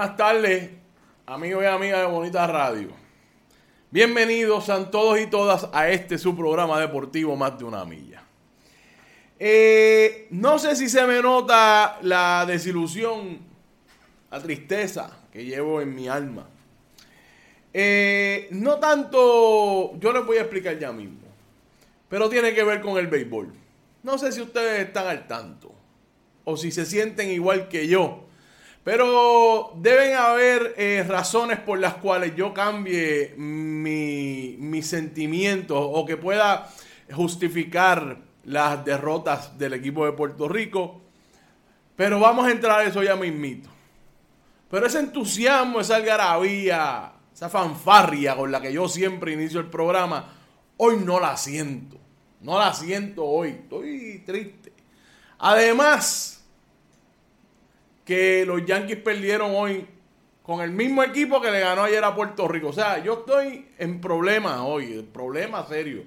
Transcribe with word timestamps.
Buenas 0.00 0.16
tardes, 0.16 0.70
amigos 1.26 1.62
y 1.62 1.66
amigas 1.66 2.00
de 2.00 2.06
Bonita 2.06 2.46
Radio. 2.46 2.88
Bienvenidos 3.90 4.70
a 4.70 4.90
todos 4.90 5.20
y 5.20 5.26
todas 5.26 5.68
a 5.74 5.90
este 5.90 6.16
su 6.16 6.34
programa 6.34 6.80
deportivo 6.80 7.36
Más 7.36 7.58
de 7.58 7.64
una 7.66 7.84
milla. 7.84 8.22
Eh, 9.38 10.26
no 10.30 10.58
sé 10.58 10.74
si 10.74 10.88
se 10.88 11.06
me 11.06 11.20
nota 11.20 11.98
la 12.00 12.46
desilusión, 12.46 13.40
la 14.30 14.40
tristeza 14.40 15.18
que 15.30 15.44
llevo 15.44 15.82
en 15.82 15.94
mi 15.94 16.08
alma. 16.08 16.48
Eh, 17.74 18.48
no 18.52 18.78
tanto, 18.78 19.98
yo 19.98 20.12
les 20.14 20.24
voy 20.24 20.38
a 20.38 20.40
explicar 20.40 20.78
ya 20.78 20.92
mismo, 20.92 21.28
pero 22.08 22.30
tiene 22.30 22.54
que 22.54 22.64
ver 22.64 22.80
con 22.80 22.96
el 22.96 23.08
béisbol. 23.08 23.52
No 24.02 24.16
sé 24.16 24.32
si 24.32 24.40
ustedes 24.40 24.80
están 24.86 25.08
al 25.08 25.26
tanto 25.26 25.74
o 26.44 26.56
si 26.56 26.70
se 26.70 26.86
sienten 26.86 27.28
igual 27.28 27.68
que 27.68 27.86
yo 27.86 28.29
pero 28.84 29.72
deben 29.76 30.14
haber 30.16 30.74
eh, 30.78 31.04
razones 31.06 31.58
por 31.58 31.78
las 31.78 31.94
cuales 31.94 32.34
yo 32.34 32.54
cambie 32.54 33.34
mi, 33.36 34.56
mis 34.58 34.86
sentimientos 34.86 35.78
o 35.80 36.06
que 36.06 36.16
pueda 36.16 36.68
justificar 37.12 38.18
las 38.44 38.84
derrotas 38.84 39.58
del 39.58 39.74
equipo 39.74 40.06
de 40.06 40.12
Puerto 40.12 40.48
Rico. 40.48 41.02
Pero 41.94 42.18
vamos 42.18 42.46
a 42.46 42.50
entrar 42.50 42.80
a 42.80 42.84
eso 42.84 43.02
ya 43.02 43.16
mismito. 43.16 43.68
Pero 44.70 44.86
ese 44.86 45.00
entusiasmo, 45.00 45.80
esa 45.80 45.96
algarabía, 45.96 47.12
esa 47.34 47.50
fanfarria 47.50 48.36
con 48.36 48.50
la 48.50 48.60
que 48.60 48.72
yo 48.72 48.88
siempre 48.88 49.32
inicio 49.32 49.60
el 49.60 49.66
programa, 49.66 50.32
hoy 50.78 50.96
no 51.04 51.20
la 51.20 51.36
siento. 51.36 51.98
No 52.40 52.58
la 52.58 52.72
siento 52.72 53.24
hoy. 53.24 53.50
Estoy 53.50 54.22
triste. 54.24 54.72
Además, 55.38 56.39
que 58.04 58.44
los 58.46 58.64
Yankees 58.64 58.98
perdieron 58.98 59.52
hoy 59.54 59.86
con 60.42 60.60
el 60.62 60.70
mismo 60.70 61.02
equipo 61.02 61.40
que 61.40 61.50
le 61.50 61.60
ganó 61.60 61.84
ayer 61.84 62.02
a 62.02 62.14
Puerto 62.14 62.48
Rico. 62.48 62.68
O 62.68 62.72
sea, 62.72 63.02
yo 63.02 63.20
estoy 63.20 63.68
en 63.78 64.00
problemas 64.00 64.60
hoy, 64.60 65.06
problema 65.12 65.66
serio. 65.66 66.02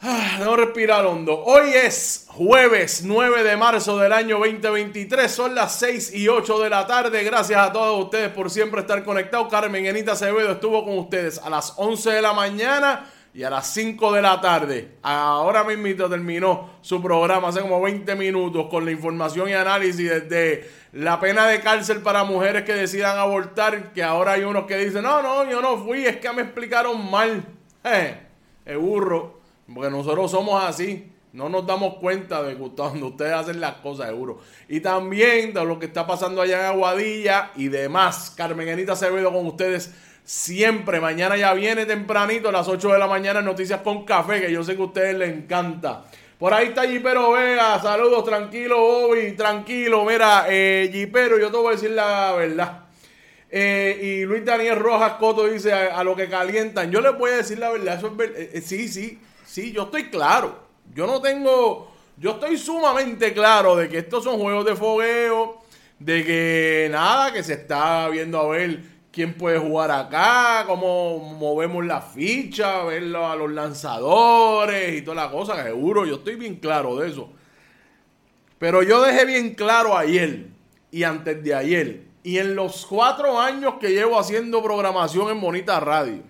Ah, 0.00 0.38
no 0.38 0.54
respirar 0.54 1.04
hondo. 1.04 1.42
Hoy 1.44 1.70
es 1.74 2.26
jueves 2.28 3.02
9 3.04 3.42
de 3.42 3.56
marzo 3.56 3.98
del 3.98 4.12
año 4.12 4.38
2023. 4.38 5.28
Son 5.28 5.56
las 5.56 5.74
6 5.80 6.14
y 6.14 6.28
8 6.28 6.60
de 6.60 6.70
la 6.70 6.86
tarde. 6.86 7.24
Gracias 7.24 7.58
a 7.58 7.72
todos 7.72 8.04
ustedes 8.04 8.28
por 8.30 8.48
siempre 8.48 8.82
estar 8.82 9.02
conectados. 9.02 9.48
Carmen 9.50 9.84
Enita 9.86 10.12
Acevedo 10.12 10.52
estuvo 10.52 10.84
con 10.84 10.96
ustedes 10.98 11.38
a 11.38 11.50
las 11.50 11.74
11 11.76 12.12
de 12.12 12.22
la 12.22 12.32
mañana 12.32 13.10
y 13.34 13.42
a 13.42 13.50
las 13.50 13.72
5 13.72 14.12
de 14.12 14.22
la 14.22 14.40
tarde, 14.40 14.96
ahora 15.02 15.62
mismo 15.64 16.08
terminó 16.08 16.70
su 16.80 17.02
programa 17.02 17.48
hace 17.48 17.60
como 17.60 17.80
20 17.80 18.14
minutos 18.16 18.66
con 18.70 18.84
la 18.84 18.90
información 18.90 19.48
y 19.48 19.52
análisis 19.52 20.08
desde 20.08 20.68
la 20.92 21.20
pena 21.20 21.46
de 21.46 21.60
cárcel 21.60 22.00
para 22.00 22.24
mujeres 22.24 22.64
que 22.64 22.74
decidan 22.74 23.18
abortar, 23.18 23.92
que 23.92 24.02
ahora 24.02 24.32
hay 24.32 24.42
unos 24.42 24.64
que 24.66 24.76
dicen, 24.78 25.02
no, 25.02 25.22
no, 25.22 25.48
yo 25.48 25.60
no 25.60 25.76
fui, 25.78 26.06
es 26.06 26.16
que 26.16 26.32
me 26.32 26.42
explicaron 26.42 27.10
mal. 27.10 27.44
Eh, 27.84 28.18
es 28.66 28.76
burro, 28.76 29.40
porque 29.72 29.88
nosotros 29.88 30.30
somos 30.32 30.62
así. 30.62 31.10
No 31.32 31.48
nos 31.48 31.66
damos 31.66 31.94
cuenta 31.94 32.42
de 32.42 32.54
cuando 32.54 33.08
ustedes 33.08 33.32
hacen 33.32 33.60
las 33.60 33.74
cosas, 33.76 34.08
seguro. 34.08 34.40
Y 34.68 34.80
también 34.80 35.52
de 35.52 35.64
lo 35.64 35.78
que 35.78 35.86
está 35.86 36.06
pasando 36.06 36.40
allá 36.40 36.60
en 36.60 36.66
Aguadilla 36.66 37.50
y 37.56 37.68
demás. 37.68 38.32
Carmen 38.36 38.68
Anita 38.68 38.92
Acevedo 38.92 39.32
con 39.32 39.46
ustedes 39.46 39.92
siempre. 40.24 41.00
Mañana 41.00 41.36
ya 41.36 41.52
viene 41.54 41.86
tempranito 41.86 42.48
a 42.48 42.52
las 42.52 42.68
8 42.68 42.92
de 42.92 42.98
la 42.98 43.06
mañana 43.06 43.42
Noticias 43.42 43.80
con 43.82 44.04
Café, 44.04 44.40
que 44.40 44.52
yo 44.52 44.62
sé 44.62 44.74
que 44.74 44.82
a 44.82 44.86
ustedes 44.86 45.16
les 45.16 45.30
encanta. 45.30 46.04
Por 46.38 46.54
ahí 46.54 46.68
está 46.68 46.86
Jipero 46.86 47.32
Vega, 47.32 47.80
saludos, 47.82 48.24
tranquilo, 48.24 48.78
Bobby, 48.78 49.32
tranquilo. 49.32 50.04
Mira, 50.04 50.46
eh, 50.48 50.88
Jipero, 50.92 51.38
yo 51.38 51.50
te 51.50 51.56
voy 51.56 51.68
a 51.68 51.70
decir 51.72 51.90
la 51.90 52.32
verdad. 52.32 52.88
Eh, 53.50 53.98
y 54.02 54.24
Luis 54.26 54.44
Daniel 54.44 54.76
Rojas 54.76 55.14
Coto 55.14 55.46
dice 55.46 55.72
a, 55.72 56.04
lo 56.04 56.14
que 56.14 56.28
calientan. 56.28 56.90
Yo 56.90 57.00
les 57.00 57.16
voy 57.16 57.30
a 57.30 57.36
decir 57.36 57.58
la 57.58 57.70
verdad, 57.70 57.96
eso 57.96 58.14
es 58.18 58.30
eh, 58.30 58.50
eh, 58.54 58.60
sí, 58.60 58.88
sí, 58.88 59.18
sí, 59.46 59.72
yo 59.72 59.84
estoy 59.84 60.10
claro. 60.10 60.67
Yo 60.94 61.06
no 61.06 61.20
tengo, 61.20 61.90
yo 62.16 62.32
estoy 62.32 62.56
sumamente 62.58 63.32
claro 63.32 63.76
de 63.76 63.88
que 63.88 63.98
estos 63.98 64.24
son 64.24 64.38
juegos 64.38 64.64
de 64.64 64.76
fogueo, 64.76 65.58
de 65.98 66.24
que 66.24 66.88
nada, 66.90 67.32
que 67.32 67.42
se 67.42 67.54
está 67.54 68.08
viendo 68.08 68.38
a 68.38 68.48
ver 68.48 68.80
quién 69.10 69.34
puede 69.34 69.58
jugar 69.58 69.90
acá, 69.90 70.64
cómo 70.66 71.18
movemos 71.18 71.84
la 71.84 72.00
ficha, 72.00 72.84
verlo 72.84 73.26
a 73.26 73.36
los 73.36 73.50
lanzadores 73.50 74.96
y 74.96 75.02
toda 75.02 75.26
la 75.26 75.30
cosa, 75.30 75.62
seguro, 75.62 76.06
yo 76.06 76.16
estoy 76.16 76.36
bien 76.36 76.56
claro 76.56 76.96
de 76.96 77.08
eso. 77.08 77.30
Pero 78.58 78.82
yo 78.82 79.02
dejé 79.02 79.24
bien 79.24 79.54
claro 79.54 79.96
ayer 79.96 80.46
y 80.90 81.02
antes 81.02 81.42
de 81.42 81.54
ayer, 81.54 82.02
y 82.22 82.38
en 82.38 82.54
los 82.54 82.86
cuatro 82.86 83.40
años 83.40 83.74
que 83.80 83.90
llevo 83.90 84.18
haciendo 84.18 84.62
programación 84.62 85.30
en 85.30 85.40
Bonita 85.40 85.80
Radio, 85.80 86.22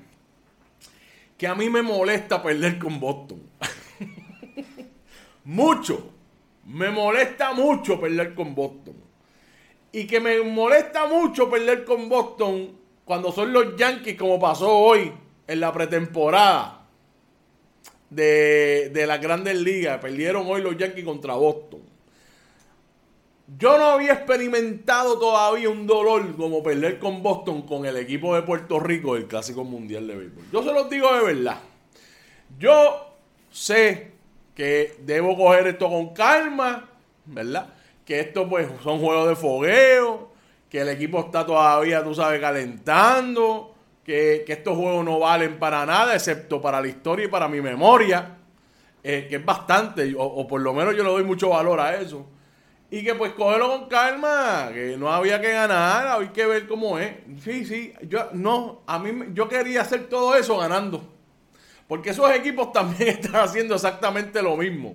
que 1.37 1.46
a 1.46 1.54
mí 1.54 1.70
me 1.70 1.82
molesta 1.82 2.43
perder 2.43 2.78
con 2.78 2.99
Boston. 3.00 3.48
Mucho. 5.49 6.11
Me 6.67 6.91
molesta 6.91 7.53
mucho 7.55 7.99
perder 7.99 8.35
con 8.35 8.55
Boston. 8.55 8.95
Y 9.91 10.06
que 10.06 10.21
me 10.21 10.41
molesta 10.43 11.06
mucho 11.06 11.49
perder 11.49 11.85
con 11.85 12.09
Boston 12.09 12.77
cuando 13.05 13.33
son 13.33 13.53
los 13.53 13.75
Yankees, 13.77 14.17
como 14.17 14.39
pasó 14.39 14.71
hoy 14.71 15.11
en 15.47 15.61
la 15.61 15.73
pretemporada 15.73 16.87
de, 18.11 18.91
de 18.93 19.06
las 19.06 19.21
grandes 19.21 19.56
ligas. 19.56 19.99
Perdieron 19.99 20.47
hoy 20.47 20.61
los 20.61 20.77
Yankees 20.77 21.05
contra 21.05 21.35
Boston. 21.35 21.81
Yo 23.59 23.79
no 23.79 23.85
había 23.87 24.12
experimentado 24.12 25.19
todavía 25.19 25.71
un 25.71 25.87
dolor 25.87 26.37
como 26.37 26.62
perder 26.62 26.99
con 26.99 27.23
Boston 27.23 27.62
con 27.62 27.87
el 27.87 27.97
equipo 27.97 28.35
de 28.35 28.43
Puerto 28.43 28.79
Rico 28.79 29.15
del 29.15 29.27
Clásico 29.27 29.65
Mundial 29.65 30.06
de 30.06 30.17
Béisbol. 30.17 30.45
Yo 30.53 30.62
se 30.62 30.73
los 30.75 30.91
digo 30.91 31.11
de 31.15 31.25
verdad. 31.25 31.61
Yo 32.59 33.15
sé 33.50 34.18
que 34.58 34.96
debo 35.02 35.37
coger 35.37 35.69
esto 35.69 35.88
con 35.88 36.12
calma, 36.12 36.88
¿verdad? 37.26 37.69
Que 38.05 38.19
esto 38.19 38.49
pues 38.49 38.66
son 38.82 38.99
juegos 38.99 39.28
de 39.28 39.37
fogueo, 39.37 40.32
que 40.69 40.81
el 40.81 40.88
equipo 40.88 41.20
está 41.20 41.46
todavía, 41.46 42.02
tú 42.02 42.12
sabes, 42.12 42.40
calentando, 42.40 43.72
que, 44.02 44.44
estos 44.49 44.76
juegos 44.76 45.05
no 45.05 45.20
valen 45.20 45.60
para 45.60 45.87
nada, 45.87 46.12
excepto 46.12 46.60
para 46.60 46.81
la 46.81 46.88
historia 46.88 47.26
y 47.26 47.28
para 47.28 47.46
mi 47.46 47.60
memoria, 47.60 48.37
eh, 49.05 49.28
que 49.31 49.37
es 49.37 49.44
bastante, 49.44 50.12
o, 50.19 50.44
por 50.49 50.61
lo 50.61 50.75
menos 50.75 50.96
yo 50.96 51.04
le 51.04 51.11
doy 51.11 51.22
mucho 51.22 51.50
valor 51.50 51.78
a 51.78 51.94
eso. 51.94 52.26
Y 52.90 53.04
que 53.04 53.14
pues 53.14 53.34
cógelo 53.34 53.69
con 53.69 53.88
calma, 53.88 54.70
que 54.75 54.96
no 54.96 55.12
había 55.12 55.40
que 55.40 55.52
ganar, 55.52 56.20
hay 56.20 56.31
que 56.31 56.46
ver 56.46 56.66
cómo 56.66 56.99
es. 56.99 57.12
Sí, 57.44 57.64
sí, 57.64 57.93
yo 58.08 58.31
no, 58.32 58.82
a 58.88 58.99
mí 58.99 59.26
yo 59.34 59.49
quería 59.49 59.82
hacer 59.82 60.08
todo 60.08 60.34
eso 60.34 60.58
ganando. 60.58 61.18
Porque 61.88 62.11
esos 62.11 62.31
equipos 62.32 62.73
también 62.73 63.08
están 63.20 63.37
haciendo 63.37 63.75
exactamente 63.75 64.40
lo 64.43 64.56
mismo 64.56 64.94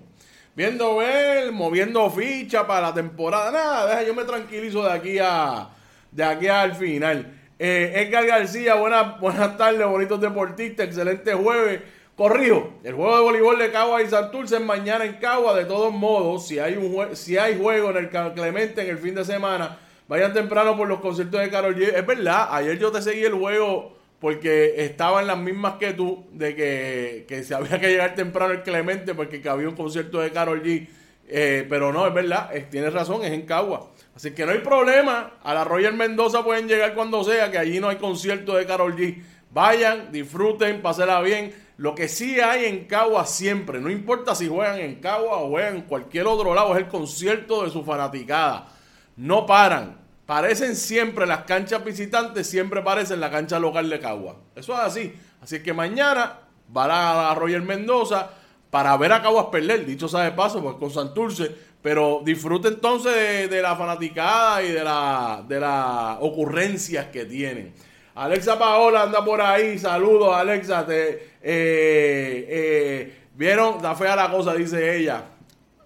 viendo 0.56 0.98
ver, 0.98 1.52
moviendo 1.52 2.10
ficha 2.12 2.68
para 2.68 2.90
la 2.90 2.94
temporada. 2.94 3.52
Nada, 3.52 3.88
deja, 3.88 4.04
yo 4.04 4.14
me 4.14 4.24
tranquilizo 4.24 4.84
de 4.84 4.92
aquí 4.92 5.18
a 5.20 5.70
de 6.12 6.24
aquí 6.24 6.48
al 6.48 6.76
final. 6.76 7.40
Eh, 7.58 7.94
Edgar 7.96 8.26
García, 8.26 8.76
buenas, 8.76 9.20
buenas 9.22 9.58
tardes, 9.58 9.86
bonitos 9.86 10.22
deportistas, 10.22 10.88
excelente 10.88 11.34
jueves. 11.34 11.82
Corrijo, 12.16 12.74
el 12.84 12.94
juego 12.94 13.16
de 13.18 13.24
voleibol 13.24 13.58
de 13.58 13.72
Cagua 13.72 14.04
y 14.04 14.08
Santurce 14.08 14.58
es 14.58 14.62
mañana 14.62 15.04
en 15.04 15.14
Cagua. 15.14 15.56
De 15.56 15.66
todos 15.66 15.92
modos, 15.92 16.48
si 16.48 16.60
hay, 16.60 16.76
un 16.76 17.16
si 17.16 17.38
hay 17.38 17.58
juego 17.60 17.90
en 17.90 17.98
el 17.98 18.10
Clemente 18.10 18.84
en 18.84 18.90
el 18.90 19.00
fin 19.00 19.16
de 19.16 19.26
semana, 19.26 19.80
vayan 20.08 20.32
temprano 20.32 20.78
por 20.78 20.88
los 20.88 21.00
conciertos 21.00 21.42
de 21.42 21.50
Carol. 21.50 21.82
Es 21.82 22.06
verdad, 22.06 22.50
ayer 22.52 22.78
yo 22.78 22.92
te 22.92 23.02
seguí 23.02 23.24
el 23.24 23.34
juego 23.34 23.98
porque 24.24 24.86
estaban 24.86 25.28
las 25.28 25.38
mismas 25.38 25.74
que 25.74 25.92
tú, 25.92 26.24
de 26.32 26.56
que, 26.56 27.26
que 27.28 27.44
se 27.44 27.56
había 27.56 27.78
que 27.78 27.90
llegar 27.90 28.16
temprano 28.16 28.54
el 28.54 28.64
Clemente 28.64 29.14
porque 29.14 29.42
había 29.50 29.68
un 29.68 29.76
concierto 29.76 30.22
de 30.22 30.32
Carol 30.32 30.64
G. 30.64 30.88
Eh, 31.28 31.66
pero 31.70 31.92
no, 31.92 32.08
es 32.08 32.14
verdad, 32.14 32.50
tienes 32.72 32.94
razón, 32.94 33.26
es 33.26 33.34
en 33.34 33.42
Cagua. 33.42 33.92
Así 34.16 34.32
que 34.32 34.46
no 34.46 34.54
hay 34.54 34.60
problema. 34.60 35.34
A 35.44 35.54
la 35.54 35.66
Royal 35.66 35.94
Mendoza 35.96 36.42
pueden 36.42 36.70
llegar 36.70 36.96
cuando 36.96 37.22
sea, 37.26 37.52
que 37.52 37.58
allí 37.58 37.82
no 37.82 37.90
hay 37.90 37.98
concierto 37.98 38.56
de 38.56 38.66
Carol 38.66 38.96
G. 38.96 39.22
Vayan, 39.52 40.10
disfruten, 40.14 40.82
pásenla 40.82 41.20
bien. 41.20 41.54
Lo 41.76 41.94
que 41.94 42.08
sí 42.08 42.40
hay 42.40 42.64
en 42.64 42.86
Cagua 42.86 43.26
siempre, 43.26 43.82
no 43.82 43.90
importa 43.90 44.36
si 44.36 44.48
juegan 44.48 44.80
en 44.80 45.02
Cagua 45.02 45.40
o 45.40 45.50
juegan 45.50 45.76
en 45.76 45.82
cualquier 45.82 46.28
otro 46.28 46.56
lado, 46.56 46.72
es 46.72 46.78
el 46.78 46.88
concierto 46.88 47.66
de 47.66 47.72
su 47.72 47.84
fanaticada. 47.84 48.70
No 49.18 49.46
paran. 49.46 50.03
Parecen 50.26 50.76
siempre 50.76 51.26
las 51.26 51.44
canchas 51.44 51.84
visitantes, 51.84 52.48
siempre 52.50 52.82
parecen 52.82 53.20
la 53.20 53.30
cancha 53.30 53.60
local 53.60 53.90
de 53.90 54.00
Cagua. 54.00 54.38
Eso 54.56 54.74
es 54.74 54.80
así. 54.80 55.14
Así 55.42 55.62
que 55.62 55.74
mañana 55.74 56.40
va 56.76 56.86
a 56.86 56.88
la 57.30 57.36
Royal 57.36 57.62
Mendoza 57.62 58.30
para 58.70 58.96
ver 58.98 59.12
a 59.12 59.22
Caguas 59.22 59.48
perder, 59.52 59.86
dicho 59.86 60.08
sea 60.08 60.22
de 60.22 60.32
paso, 60.32 60.62
pues 60.62 60.76
con 60.78 60.90
Santurce. 60.90 61.74
Pero 61.82 62.22
disfrute 62.24 62.70
entonces 62.70 63.50
de, 63.50 63.62
la 63.62 63.76
fanaticada 63.76 64.64
y 64.64 64.72
de, 64.72 64.84
la, 64.84 65.44
de 65.46 65.60
las 65.60 66.18
ocurrencias 66.22 67.08
que 67.08 67.26
tienen. 67.26 67.74
Alexa 68.16 68.58
Paola 68.58 69.04
anda 69.04 69.24
por 69.26 69.42
ahí. 69.42 69.78
Saludos, 69.78 70.34
Alexa. 70.34 70.86
Te, 70.86 71.10
eh, 71.42 72.46
eh, 72.48 73.24
Vieron, 73.36 73.78
está 73.78 73.96
fea 73.96 74.16
la 74.16 74.30
cosa, 74.30 74.54
dice 74.54 74.98
ella. 74.98 75.24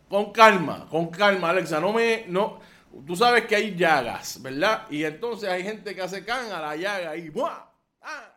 Con 0.09 0.31
calma, 0.31 0.87
con 0.89 1.07
calma, 1.07 1.49
Alexa. 1.49 1.79
No 1.79 1.93
me. 1.93 2.25
No, 2.27 2.59
tú 3.05 3.15
sabes 3.15 3.45
que 3.45 3.55
hay 3.55 3.75
llagas, 3.75 4.41
¿verdad? 4.41 4.87
Y 4.89 5.03
entonces 5.03 5.49
hay 5.49 5.63
gente 5.63 5.95
que 5.95 6.01
hace 6.01 6.23
can 6.25 6.51
a 6.51 6.61
la 6.61 6.75
llaga 6.75 7.15
y 7.15 7.29
¡buah! 7.29 7.65
¡Ah! 8.01 8.33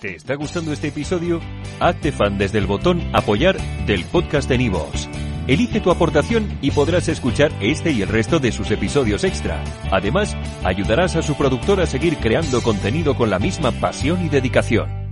¿Te 0.00 0.16
está 0.16 0.34
gustando 0.34 0.72
este 0.72 0.88
episodio? 0.88 1.40
Hazte 1.80 2.12
fan 2.12 2.36
desde 2.36 2.58
el 2.58 2.66
botón 2.66 3.00
Apoyar 3.14 3.56
del 3.86 4.04
podcast 4.04 4.48
de 4.48 4.58
Nivos. 4.58 5.08
Elige 5.46 5.80
tu 5.80 5.90
aportación 5.90 6.58
y 6.60 6.72
podrás 6.72 7.08
escuchar 7.08 7.52
este 7.60 7.92
y 7.92 8.02
el 8.02 8.08
resto 8.08 8.38
de 8.38 8.52
sus 8.52 8.70
episodios 8.70 9.24
extra. 9.24 9.62
Además, 9.90 10.36
ayudarás 10.64 11.16
a 11.16 11.22
su 11.22 11.36
productor 11.36 11.80
a 11.80 11.86
seguir 11.86 12.18
creando 12.18 12.62
contenido 12.62 13.16
con 13.16 13.30
la 13.30 13.38
misma 13.38 13.70
pasión 13.72 14.24
y 14.24 14.28
dedicación. 14.28 15.05